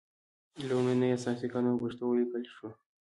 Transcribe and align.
لومړنی 0.67 1.09
اساسي 1.17 1.47
قانون 1.53 1.73
په 1.77 1.81
پښتو 1.83 2.03
ولیکل 2.07 2.43
شول. 2.55 2.73